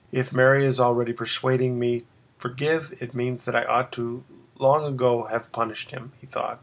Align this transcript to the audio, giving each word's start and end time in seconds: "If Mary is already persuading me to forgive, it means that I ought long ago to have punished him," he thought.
"If 0.11 0.33
Mary 0.33 0.65
is 0.65 0.79
already 0.79 1.13
persuading 1.13 1.77
me 1.77 1.99
to 1.99 2.05
forgive, 2.39 2.97
it 2.99 3.13
means 3.13 3.45
that 3.45 3.55
I 3.55 3.65
ought 3.65 3.95
long 4.57 4.83
ago 4.83 5.27
to 5.27 5.27
have 5.29 5.51
punished 5.51 5.91
him," 5.91 6.13
he 6.19 6.25
thought. 6.25 6.59